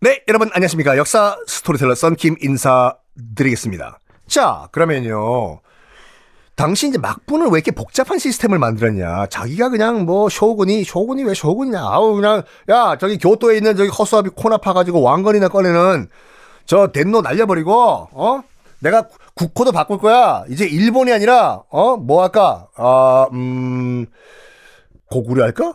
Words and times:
네, 0.00 0.22
여러분 0.28 0.50
안녕하십니까. 0.52 0.96
역사 0.98 1.36
스토리텔러 1.46 1.94
썬킴 1.94 2.36
인사드리겠습니다. 2.40 3.98
자, 4.26 4.68
그러면요. 4.72 5.60
당시 6.54 6.88
이제 6.88 6.98
막부는 6.98 7.46
왜 7.50 7.58
이렇게 7.58 7.70
복잡한 7.70 8.18
시스템을 8.18 8.58
만들었냐. 8.58 9.26
자기가 9.26 9.68
그냥 9.70 10.04
뭐 10.04 10.28
쇼군이, 10.28 10.84
쇼군이 10.84 11.24
왜 11.24 11.34
쇼군이냐. 11.34 11.80
아우, 11.80 12.14
그냥, 12.14 12.42
야, 12.70 12.96
저기 12.98 13.18
교토에 13.18 13.56
있는 13.56 13.76
저기 13.76 13.90
허수아비 13.90 14.30
코나 14.34 14.56
파가지고 14.56 15.02
왕건이나 15.02 15.48
꺼내는 15.48 16.08
저 16.64 16.88
덴노 16.88 17.20
날려버리고, 17.22 18.08
어? 18.12 18.42
내가 18.80 19.08
국호도 19.34 19.72
바꿀 19.72 19.98
거야. 19.98 20.44
이제 20.48 20.66
일본이 20.66 21.12
아니라, 21.12 21.62
어? 21.70 21.96
뭐 21.96 22.22
할까? 22.22 22.68
아, 22.76 23.26
음, 23.32 24.06
고구려 25.10 25.44
할까? 25.44 25.74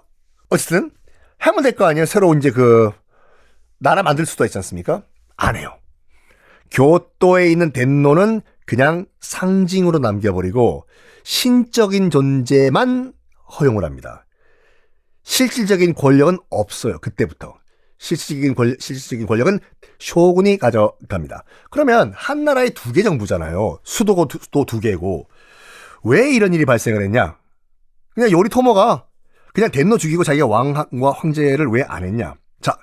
어쨌든, 0.50 0.91
하면 1.38 1.63
될 1.63 1.75
거 1.75 1.85
아니에요. 1.85 2.06
새로 2.06 2.33
이제 2.33 2.50
그, 2.52 2.91
나라 3.81 4.03
만들 4.03 4.25
수도 4.27 4.45
있지 4.45 4.57
않습니까? 4.59 5.03
안 5.35 5.55
해요. 5.55 5.75
교토에 6.69 7.51
있는 7.51 7.71
덴노는 7.73 8.41
그냥 8.65 9.05
상징으로 9.19 9.97
남겨버리고 9.99 10.85
신적인 11.23 12.11
존재만 12.11 13.13
허용을 13.59 13.83
합니다. 13.83 14.25
실질적인 15.23 15.95
권력은 15.95 16.38
없어요. 16.49 16.99
그때부터. 16.99 17.55
실질적인, 17.97 18.55
권, 18.55 18.75
실질적인 18.79 19.25
권력은 19.27 19.59
쇼군이 19.99 20.57
가져갑니다. 20.57 21.43
그러면 21.69 22.13
한 22.16 22.43
나라에 22.45 22.69
두 22.69 22.93
개 22.93 23.03
정부잖아요. 23.03 23.79
수도고 23.83 24.27
또두 24.51 24.79
개고. 24.79 25.27
왜 26.03 26.31
이런 26.31 26.53
일이 26.53 26.66
발생을 26.66 27.01
했냐? 27.03 27.38
그냥 28.13 28.31
요리토모가 28.31 29.07
그냥 29.53 29.69
덴노 29.71 29.97
죽이고 29.97 30.23
자기가 30.23 30.47
왕과 30.47 31.11
황제를 31.16 31.67
왜 31.67 31.83
안 31.88 32.03
했냐? 32.03 32.35
자, 32.61 32.77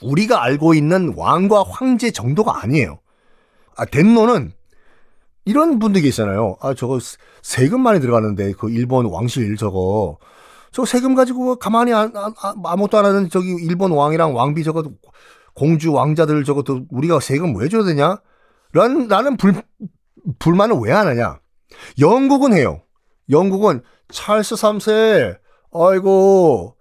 우리가 0.00 0.42
알고 0.42 0.72
있는 0.72 1.12
왕과 1.14 1.64
황제 1.68 2.10
정도가 2.10 2.62
아니에요. 2.62 2.98
아, 3.76 3.84
덴노는 3.84 4.52
이런 5.44 5.78
분들이 5.78 6.04
계시잖아요. 6.04 6.56
아, 6.60 6.74
저거 6.74 6.98
세금 7.42 7.82
많이 7.82 8.00
들어가는데 8.00 8.52
그 8.52 8.70
일본 8.70 9.06
왕실 9.06 9.56
저거 9.56 10.18
저 10.72 10.84
세금 10.84 11.14
가지고 11.14 11.56
가만히 11.56 11.92
아, 11.92 12.10
아, 12.14 12.54
아무것도 12.64 12.98
안 12.98 13.04
하는 13.04 13.28
저기 13.28 13.50
일본 13.60 13.92
왕이랑 13.92 14.34
왕비 14.34 14.64
저거 14.64 14.84
공주 15.54 15.92
왕자들 15.92 16.44
저것도 16.44 16.86
우리가 16.90 17.20
세금 17.20 17.56
왜 17.56 17.68
줘야 17.68 17.84
되냐? 17.84 18.20
라는, 18.72 19.08
라는 19.08 19.36
불, 19.36 19.54
불만을 20.38 20.76
왜 20.82 20.92
안 20.92 21.06
하냐? 21.08 21.40
영국은 21.98 22.52
해요. 22.52 22.82
영국은 23.30 23.82
찰스 24.12 24.54
3세, 24.56 25.38
아이고, 25.72 26.76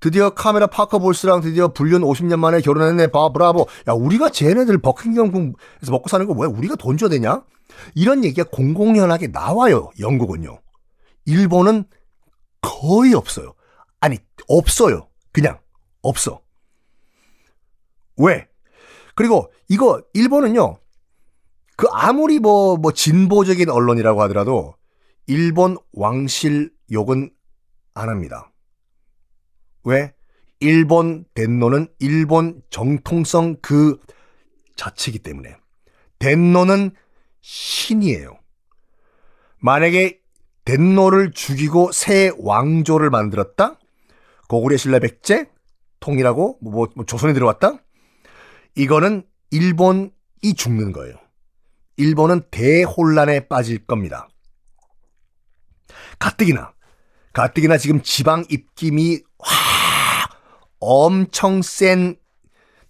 드디어 0.00 0.30
카메라 0.30 0.66
파커 0.66 0.98
볼스랑 0.98 1.42
드디어 1.42 1.68
불륜 1.68 2.02
50년 2.02 2.36
만에 2.38 2.60
결혼했네. 2.60 3.08
바, 3.08 3.30
브라보. 3.30 3.66
야, 3.88 3.92
우리가 3.92 4.30
쟤네들 4.30 4.78
버킹엄궁에서 4.78 5.90
먹고 5.90 6.08
사는 6.08 6.26
거왜 6.26 6.48
우리가 6.48 6.74
돈 6.76 6.96
줘야 6.96 7.08
되냐? 7.08 7.42
이런 7.94 8.24
얘기가 8.24 8.48
공공연하게 8.50 9.28
나와요. 9.28 9.90
영국은요. 10.00 10.58
일본은 11.26 11.84
거의 12.62 13.14
없어요. 13.14 13.54
아니, 14.00 14.18
없어요. 14.48 15.08
그냥 15.30 15.58
없어. 16.02 16.40
왜? 18.22 18.48
그리고 19.14 19.52
이거 19.68 20.02
일본은요. 20.14 20.78
그 21.76 21.86
아무리 21.90 22.38
뭐, 22.38 22.76
뭐 22.76 22.92
진보적인 22.92 23.68
언론이라고 23.68 24.22
하더라도 24.22 24.74
일본 25.26 25.76
왕실 25.92 26.72
욕은 26.90 27.30
안 27.94 28.08
합니다. 28.08 28.52
왜? 29.84 30.14
일본 30.60 31.24
덴노는 31.34 31.88
일본 31.98 32.62
정통성 32.70 33.56
그 33.60 33.98
자체이기 34.76 35.18
때문에. 35.18 35.56
덴노는 36.18 36.92
신이에요. 37.40 38.38
만약에 39.58 40.20
덴노를 40.64 41.32
죽이고 41.32 41.90
새 41.90 42.30
왕조를 42.38 43.10
만들었다? 43.10 43.78
고구려 44.48 44.76
신라 44.76 45.00
백제? 45.00 45.50
통일하고 45.98 46.58
뭐, 46.60 46.88
뭐 46.94 47.04
조선에 47.04 47.32
들어왔다? 47.32 47.81
이거는 48.74 49.24
일본이 49.50 50.10
죽는 50.56 50.92
거예요. 50.92 51.16
일본은 51.96 52.42
대혼란에 52.50 53.48
빠질 53.48 53.84
겁니다. 53.86 54.28
가뜩이나, 56.18 56.72
가뜩이나 57.32 57.76
지금 57.78 58.02
지방 58.02 58.44
입김이 58.48 59.20
와, 59.38 59.46
엄청 60.78 61.62
센 61.62 62.16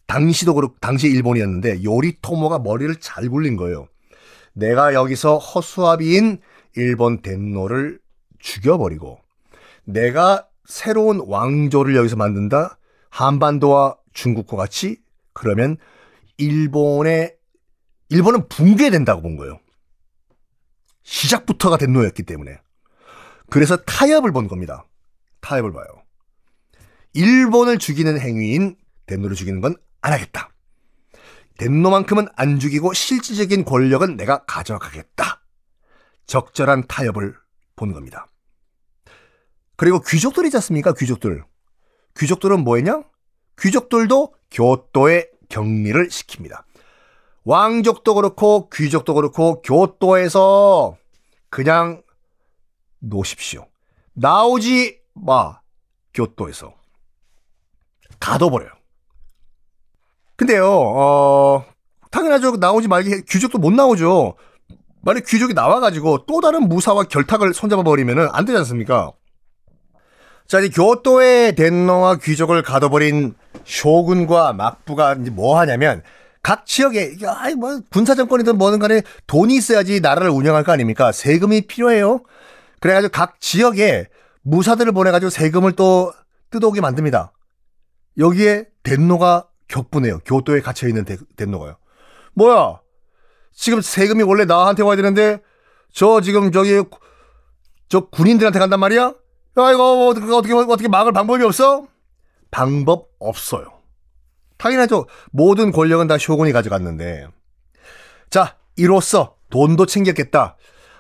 당시도 0.07 0.55
그렇고 0.55 0.77
당시 0.81 1.09
일본이었는데 1.09 1.85
요리토모가 1.85 2.61
머리를 2.61 2.95
잘 3.01 3.29
굴린 3.29 3.57
거예요. 3.57 3.89
내가 4.53 4.95
여기서 4.95 5.39
허수아비인 5.39 6.41
일본 6.77 7.23
덴노를 7.23 7.99
죽여버리고 8.39 9.19
내가 9.85 10.47
새로운 10.67 11.23
왕조를 11.27 11.97
여기서 11.97 12.17
만든다. 12.17 12.79
한반도와 13.11 13.97
중국과 14.13 14.57
같이 14.57 15.02
그러면 15.33 15.77
일본의 16.37 17.37
일본은 18.09 18.49
붕괴된다고 18.49 19.23
본 19.23 19.37
거예요. 19.37 19.59
시작부터가 21.03 21.77
덴노였기 21.77 22.23
때문에. 22.25 22.59
그래서 23.51 23.77
타협을 23.77 24.33
본 24.33 24.49
겁니다. 24.49 24.87
타협을 25.41 25.73
봐요. 25.73 25.87
일본을 27.15 27.79
죽이는 27.79 28.19
행위인 28.21 28.77
덴노를 29.07 29.37
죽이는 29.37 29.61
건 29.61 29.75
안 30.03 30.13
하겠다. 30.13 30.51
덴노만큼은 31.59 32.27
안 32.37 32.59
죽이고 32.59 32.93
실질적인 32.93 33.65
권력은 33.65 34.17
내가 34.17 34.45
가져가겠다. 34.45 35.43
적절한 36.27 36.89
타협을 36.89 37.37
본 37.77 37.93
겁니다. 37.93 38.27
그리고 39.77 40.01
귀족들이지 40.01 40.57
않습니까? 40.57 40.93
귀족들. 40.93 41.45
귀족들은 42.19 42.61
뭐 42.61 42.77
했냐? 42.77 43.03
귀족들도 43.59 44.35
교토에 44.51 45.29
격리를 45.49 46.09
시킵니다. 46.09 46.63
왕족도 47.45 48.15
그렇고 48.15 48.69
귀족도 48.71 49.15
그렇고 49.15 49.63
교토에서 49.63 50.97
그냥 51.51 52.03
놓으십시오. 53.01 53.67
나오지 54.15 55.01
마. 55.15 55.61
교토에서. 56.15 56.75
가둬버려요. 58.21 58.71
근데요, 60.37 60.67
어, 60.71 61.65
당연하죠. 62.11 62.57
나오지 62.57 62.89
말게 62.89 63.23
귀족도 63.29 63.59
못 63.59 63.73
나오죠. 63.73 64.37
만약 65.03 65.25
귀족이 65.27 65.55
나와가지고 65.55 66.27
또 66.27 66.41
다른 66.41 66.69
무사와 66.69 67.05
결탁을 67.05 67.55
손잡아버리면 67.55 68.31
안 68.33 68.45
되지 68.45 68.59
않습니까? 68.59 69.13
자, 70.53 70.61
이제 70.61 70.69
교토의 70.69 71.55
덴노와 71.55 72.17
귀족을 72.17 72.61
가둬버린 72.61 73.33
쇼군과 73.65 74.53
막부가 74.53 75.15
이제 75.15 75.31
뭐 75.31 75.59
하냐면 75.59 76.03
각 76.43 76.67
지역에 76.67 77.17
아이 77.27 77.55
뭐 77.55 77.81
군사 77.91 78.15
정권이든 78.15 78.59
뭐든 78.59 78.79
간에 78.79 79.01
돈이 79.27 79.55
있어야지 79.55 80.01
나라를 80.01 80.29
운영할 80.29 80.63
거 80.63 80.73
아닙니까? 80.73 81.11
세금이 81.11 81.63
필요해요. 81.69 82.21
그래가지고 82.81 83.13
각 83.13 83.41
지역에 83.41 84.09
무사들을 84.43 84.93
보내가지고 84.93 85.31
세금을 85.31 85.73
또 85.73 86.13
뜯어오게 86.51 86.83
만듭니다. 86.83 87.33
여기에 88.19 88.67
덴노가 88.83 89.49
격분해요. 89.69 90.19
교토에 90.27 90.61
갇혀 90.61 90.87
있는 90.87 91.07
덴노가요. 91.35 91.79
뭐야? 92.35 92.79
지금 93.55 93.81
세금이 93.81 94.23
원래 94.25 94.45
나한테 94.45 94.83
와야 94.83 94.97
되는데 94.97 95.41
저 95.95 96.21
지금 96.21 96.53
저기 96.53 96.83
저 97.89 98.01
군인들한테 98.11 98.59
간단 98.59 98.81
말이야? 98.81 99.15
야 99.59 99.71
이거 99.73 100.07
어떻게 100.09 100.33
어떻게 100.33 100.55
어떻게 100.55 100.89
막을 100.89 101.13
방법이 101.13 101.43
없어? 101.45 101.87
방법 102.51 103.11
없어요. 103.19 103.83
당연하죠. 104.59 105.07
모든 105.33 105.73
권력은 105.73 106.07
다 106.07 106.19
쇼군이 106.19 106.53
가져갔는데. 106.53 107.27
자, 108.31 108.57
이로써 108.77 109.37
돈도 109.51 109.87
챙겼겠다. 109.87 110.57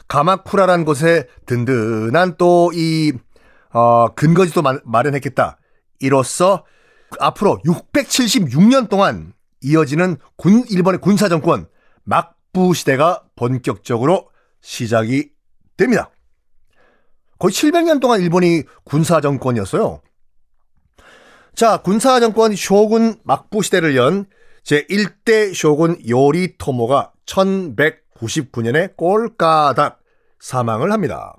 가마쿠라란 0.08 0.84
곳에 0.84 1.26
든든한 1.46 2.36
또이 2.36 3.12
어, 3.70 4.08
근거지도 4.14 4.62
마, 4.62 4.78
마련했겠다. 4.84 5.58
이로써 6.00 6.64
앞으로 7.20 7.60
676년 7.64 8.88
동안 8.88 9.32
이어지는 9.62 10.16
군 10.36 10.64
일본의 10.68 11.00
군사 11.00 11.28
정권 11.28 11.68
막부 12.04 12.74
시대가 12.74 13.22
본격적으로 13.36 14.28
시작이 14.60 15.30
됩니다. 15.76 16.10
거의 17.42 17.52
700년 17.52 18.00
동안 18.00 18.20
일본이 18.20 18.62
군사 18.84 19.20
정권이었어요. 19.20 20.00
자, 21.56 21.78
군사 21.78 22.20
정권 22.20 22.54
쇼군 22.54 23.16
막부 23.24 23.64
시대를 23.64 23.96
연 23.96 24.26
제1대 24.62 25.52
쇼군 25.52 25.98
요리 26.08 26.56
토모가 26.56 27.12
1199년에 27.26 28.96
꼴까닥 28.96 29.98
사망을 30.38 30.92
합니다. 30.92 31.34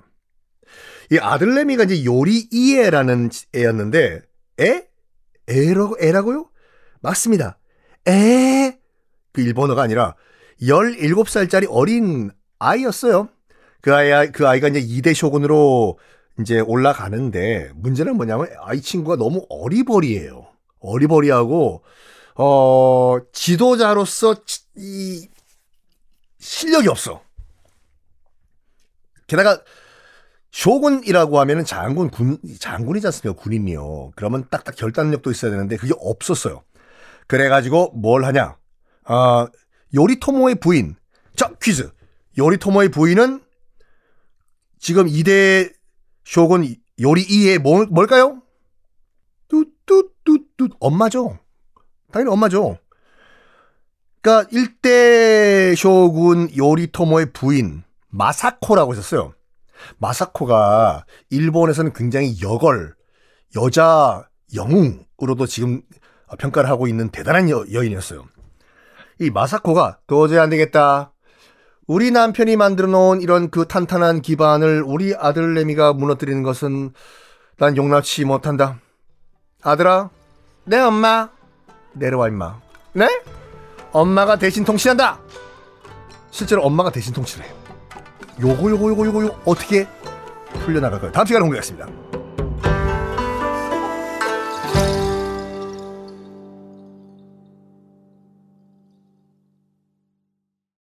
이 1.10 1.16
아들내미가 1.16 1.84
이제 1.84 2.04
요리 2.04 2.48
이에라는 2.52 3.30
애였는데, 3.56 4.20
에? 4.60 4.86
에라고, 5.48 5.96
에라고요? 5.98 6.50
맞습니다. 7.00 7.56
에? 8.06 8.78
그 9.32 9.40
일본어가 9.40 9.80
아니라 9.80 10.16
17살짜리 10.60 11.66
어린 11.70 12.30
아이였어요. 12.58 13.30
그 13.84 13.94
아이, 13.94 14.32
그 14.32 14.48
아이가 14.48 14.68
이제 14.68 14.80
2대 14.80 15.14
쇼군으로 15.14 15.98
이제 16.40 16.58
올라가는데 16.58 17.70
문제는 17.74 18.16
뭐냐면 18.16 18.48
아이 18.62 18.80
친구가 18.80 19.16
너무 19.16 19.44
어리버리해요. 19.50 20.46
어리버리하고 20.80 21.84
어 22.36 23.18
지도자로서 23.34 24.36
이 24.78 25.28
실력이 26.38 26.88
없어. 26.88 27.20
게다가 29.26 29.60
쇼군이라고 30.50 31.38
하면은 31.40 31.66
장군 31.66 32.08
군 32.08 32.38
장군이지 32.58 33.06
않습니까? 33.08 33.38
군인이요. 33.38 34.12
그러면 34.16 34.46
딱딱 34.48 34.76
결단력도 34.76 35.30
있어야 35.30 35.50
되는데 35.50 35.76
그게 35.76 35.92
없었어요. 35.98 36.62
그래 37.26 37.50
가지고 37.50 37.92
뭘 37.94 38.24
하냐? 38.24 38.56
아 39.04 39.46
요리토모의 39.94 40.54
부인. 40.54 40.96
자 41.36 41.52
퀴즈. 41.60 41.90
요리토모의 42.38 42.88
부인은 42.88 43.43
지금 44.84 45.06
2대 45.06 45.72
쇼군 46.26 46.76
요리 47.00 47.26
2의 47.26 47.58
뭐, 47.58 47.86
뭘까요? 47.86 48.42
뚜뚜뚜뚜 49.48 50.68
엄마죠. 50.78 51.38
당연히 52.12 52.30
엄마죠. 52.30 52.76
그러니까 54.20 54.50
1대 54.50 55.74
쇼군 55.74 56.54
요리토모의 56.54 57.32
부인 57.32 57.82
마사코라고 58.10 58.92
있었어요. 58.92 59.32
마사코가 59.96 61.06
일본에서는 61.30 61.94
굉장히 61.94 62.38
여걸 62.42 62.94
여자 63.56 64.28
영웅으로도 64.54 65.46
지금 65.46 65.80
평가를 66.38 66.68
하고 66.68 66.88
있는 66.88 67.08
대단한 67.08 67.48
여, 67.48 67.64
여인이었어요. 67.72 68.26
이 69.20 69.30
마사코가 69.30 70.00
도저히 70.06 70.40
안 70.40 70.50
되겠다. 70.50 71.13
우리 71.86 72.10
남편이 72.10 72.56
만들어 72.56 72.88
놓은 72.88 73.20
이런 73.20 73.50
그 73.50 73.66
탄탄한 73.66 74.22
기반을 74.22 74.82
우리 74.86 75.14
아들내미가 75.14 75.92
무너뜨리는 75.92 76.42
것은 76.42 76.92
난 77.58 77.76
용납치 77.76 78.24
못한다. 78.24 78.78
아들아, 79.62 80.10
내 80.64 80.78
엄마 80.78 81.28
내려와 81.92 82.28
임마. 82.28 82.60
네? 82.94 83.08
엄마가 83.92 84.36
대신 84.36 84.64
통치한다. 84.64 85.20
실제로 86.30 86.62
엄마가 86.62 86.90
대신 86.90 87.12
통치를 87.12 87.44
해요. 87.44 87.54
요거 88.40 88.70
요거 88.70 88.88
요거 88.90 89.06
요거 89.06 89.22
요거 89.24 89.40
어떻게 89.44 89.86
풀려나갈까요? 90.64 91.12
다음 91.12 91.26
시간에 91.26 91.42
공개하겠습니다. 91.42 92.03